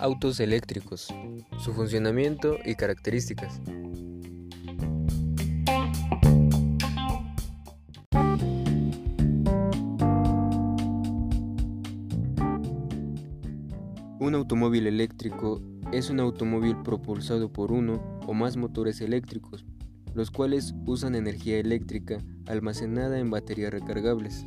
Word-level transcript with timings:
Autos 0.00 0.38
eléctricos, 0.38 1.08
su 1.58 1.72
funcionamiento 1.72 2.56
y 2.64 2.76
características. 2.76 3.60
Un 14.20 14.34
automóvil 14.34 14.86
eléctrico 14.86 15.60
es 15.92 16.10
un 16.10 16.20
automóvil 16.20 16.76
propulsado 16.82 17.52
por 17.52 17.72
uno 17.72 18.20
o 18.26 18.34
más 18.34 18.56
motores 18.56 19.00
eléctricos, 19.00 19.64
los 20.14 20.30
cuales 20.30 20.74
usan 20.86 21.14
energía 21.14 21.58
eléctrica 21.58 22.18
almacenada 22.46 23.18
en 23.18 23.30
baterías 23.30 23.72
recargables. 23.72 24.46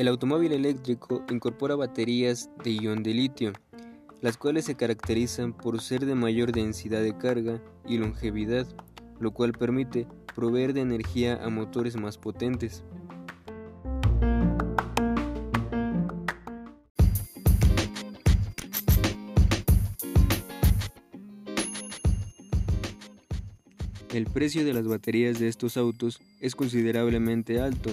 El 0.00 0.08
automóvil 0.08 0.52
eléctrico 0.52 1.26
incorpora 1.30 1.76
baterías 1.76 2.48
de 2.64 2.70
ion 2.70 3.02
de 3.02 3.12
litio, 3.12 3.52
las 4.22 4.38
cuales 4.38 4.64
se 4.64 4.74
caracterizan 4.74 5.52
por 5.52 5.78
ser 5.82 6.06
de 6.06 6.14
mayor 6.14 6.52
densidad 6.52 7.02
de 7.02 7.18
carga 7.18 7.60
y 7.86 7.98
longevidad, 7.98 8.66
lo 9.18 9.32
cual 9.32 9.52
permite 9.52 10.06
proveer 10.34 10.72
de 10.72 10.80
energía 10.80 11.44
a 11.44 11.50
motores 11.50 11.96
más 11.96 12.16
potentes. 12.16 12.82
El 24.14 24.24
precio 24.32 24.64
de 24.64 24.72
las 24.72 24.86
baterías 24.86 25.38
de 25.38 25.48
estos 25.48 25.76
autos 25.76 26.22
es 26.40 26.54
considerablemente 26.54 27.60
alto, 27.60 27.90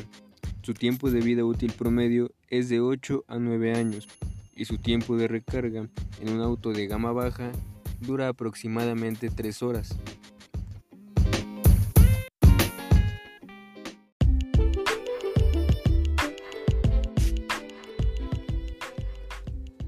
su 0.68 0.74
tiempo 0.74 1.10
de 1.10 1.22
vida 1.22 1.46
útil 1.46 1.72
promedio 1.72 2.30
es 2.50 2.68
de 2.68 2.82
8 2.82 3.24
a 3.30 3.40
9 3.40 3.76
años 3.76 4.06
y 4.54 4.66
su 4.66 4.78
tiempo 4.78 5.16
de 5.16 5.30
recarga 5.30 5.88
en 6.20 6.30
un 6.30 6.42
auto 6.42 6.74
de 6.74 6.88
gama 6.88 7.14
baja 7.14 7.54
dura 8.02 8.28
aproximadamente 8.28 9.30
3 9.30 9.64
horas. 9.64 9.98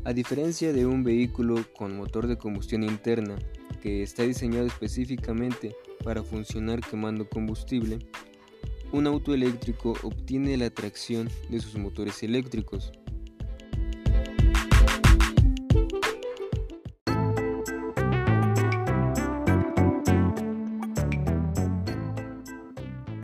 A 0.05 0.14
diferencia 0.14 0.71
de 0.71 0.86
un 0.86 1.03
vehículo 1.03 1.58
con 1.75 1.97
motor 1.97 2.25
de 2.27 2.38
combustión 2.38 2.83
interna 2.83 3.36
que 3.81 4.02
está 4.02 4.23
diseñado 4.23 4.67
específicamente 4.67 5.75
para 6.05 6.23
funcionar 6.23 6.80
quemando 6.80 7.27
combustible, 7.27 7.99
un 8.92 9.08
auto 9.08 9.34
eléctrico 9.34 9.94
obtiene 10.04 10.58
la 10.58 10.70
tracción 10.70 11.30
de 11.50 11.59
sus 11.59 11.76
motores 11.78 12.23
eléctricos. 12.23 12.92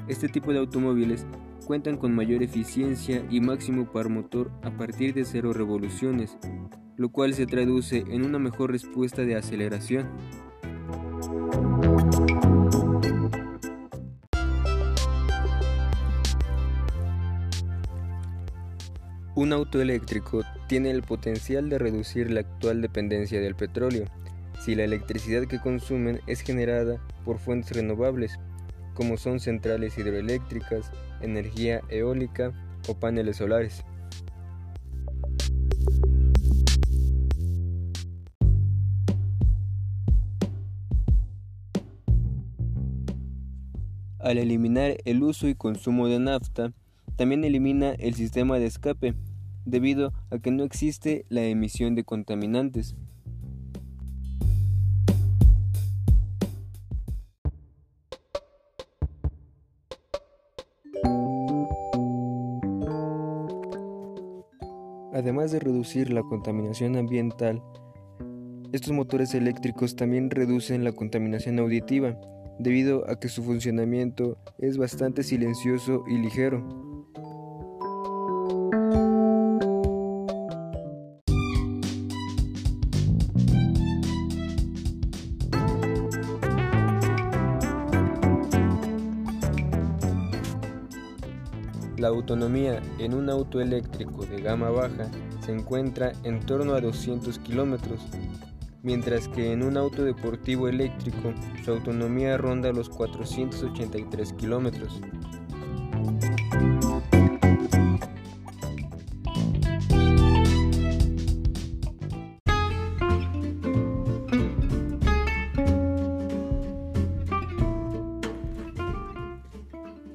Este 0.08 0.30
tipo 0.30 0.54
de 0.54 0.60
automóviles 0.60 1.26
cuentan 1.66 1.98
con 1.98 2.14
mayor 2.14 2.44
eficiencia 2.44 3.26
y 3.30 3.42
máximo 3.42 3.92
par 3.92 4.10
motor 4.10 4.52
a 4.62 4.70
partir 4.70 5.14
de 5.14 5.26
cero 5.26 5.52
revoluciones, 5.52 6.38
lo 6.96 7.10
cual 7.10 7.34
se 7.34 7.48
traduce 7.48 8.06
en 8.08 8.24
una 8.24 8.38
mejor 8.38 8.72
respuesta 8.72 9.24
de 9.24 9.36
aceleración. 9.36 10.08
Un 19.38 19.52
auto 19.52 19.82
eléctrico 19.82 20.44
tiene 20.70 20.92
el 20.92 21.04
potencial 21.04 21.68
de 21.68 21.78
reducir 21.78 22.32
la 22.32 22.40
actual 22.40 22.82
dependencia 22.82 23.42
del 23.42 23.54
petróleo 23.54 24.06
si 24.62 24.76
la 24.76 24.86
electricidad 24.86 25.46
que 25.46 25.60
consumen 25.60 26.22
es 26.26 26.40
generada 26.40 27.06
por 27.26 27.38
fuentes 27.40 27.76
renovables, 27.76 28.40
como 28.94 29.18
son 29.18 29.42
centrales 29.42 29.98
hidroeléctricas, 29.98 30.90
energía 31.20 31.82
eólica 31.90 32.54
o 32.88 32.98
paneles 32.98 33.36
solares. 33.36 33.84
Al 44.20 44.38
eliminar 44.38 44.96
el 45.04 45.22
uso 45.24 45.50
y 45.50 45.56
consumo 45.56 46.08
de 46.08 46.20
nafta, 46.20 46.72
también 47.16 47.44
elimina 47.44 47.92
el 47.92 48.14
sistema 48.14 48.60
de 48.60 48.66
escape, 48.66 49.16
debido 49.66 50.14
a 50.30 50.40
que 50.40 50.52
no 50.52 50.64
existe 50.64 51.26
la 51.30 51.44
emisión 51.44 51.96
de 51.96 52.04
contaminantes. 52.04 52.96
Además 65.14 65.52
de 65.52 65.60
reducir 65.60 66.12
la 66.12 66.22
contaminación 66.24 66.98
ambiental, 66.98 67.64
estos 68.74 68.92
motores 68.92 69.34
eléctricos 69.34 69.96
también 69.96 70.30
reducen 70.30 70.84
la 70.84 70.92
contaminación 70.92 71.58
auditiva, 71.60 72.20
debido 72.60 73.10
a 73.10 73.18
que 73.18 73.30
su 73.30 73.42
funcionamiento 73.42 74.38
es 74.60 74.78
bastante 74.78 75.24
silencioso 75.24 76.04
y 76.08 76.18
ligero. 76.18 76.95
La 92.06 92.12
autonomía 92.12 92.84
en 93.00 93.16
un 93.16 93.32
auto 93.32 93.60
eléctrico 93.60 94.28
de 94.28 94.40
gama 94.40 94.70
baja 94.70 95.10
se 95.44 95.52
encuentra 95.52 96.12
en 96.24 96.40
torno 96.40 96.76
a 96.76 96.80
200 96.80 97.40
kilómetros, 97.40 98.00
mientras 98.84 99.28
que 99.28 99.52
en 99.52 99.64
un 99.64 99.76
auto 99.76 100.04
deportivo 100.04 100.68
eléctrico 100.68 101.34
su 101.64 101.72
autonomía 101.72 102.38
ronda 102.38 102.72
los 102.72 102.90
483 102.90 104.34
kilómetros. 104.34 105.02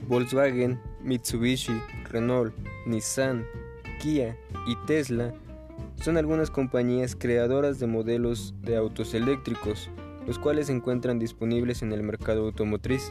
Volkswagen, 0.07 0.78
Mitsubishi, 1.03 1.72
Renault, 2.11 2.55
Nissan, 2.87 3.44
Kia 4.00 4.37
y 4.66 4.77
Tesla 4.87 5.33
son 6.03 6.16
algunas 6.16 6.50
compañías 6.50 7.15
creadoras 7.15 7.78
de 7.78 7.87
modelos 7.87 8.55
de 8.62 8.77
autos 8.77 9.12
eléctricos, 9.15 9.91
los 10.27 10.39
cuales 10.39 10.69
se 10.69 10.72
encuentran 10.72 11.19
disponibles 11.19 11.83
en 11.83 11.93
el 11.93 12.03
mercado 12.03 12.47
automotriz. 12.47 13.10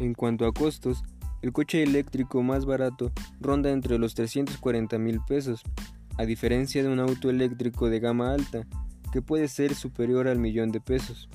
En 0.00 0.14
cuanto 0.14 0.46
a 0.46 0.52
costos, 0.52 1.02
el 1.42 1.52
coche 1.52 1.82
eléctrico 1.82 2.42
más 2.42 2.64
barato 2.64 3.12
ronda 3.40 3.70
entre 3.70 3.98
los 3.98 4.14
340 4.14 4.98
mil 4.98 5.20
pesos, 5.26 5.62
a 6.16 6.24
diferencia 6.24 6.82
de 6.82 6.88
un 6.88 7.00
auto 7.00 7.30
eléctrico 7.30 7.88
de 7.88 8.00
gama 8.00 8.32
alta, 8.32 8.66
que 9.12 9.22
puede 9.22 9.48
ser 9.48 9.74
superior 9.74 10.28
al 10.28 10.38
millón 10.38 10.70
de 10.70 10.80
pesos. 10.80 11.28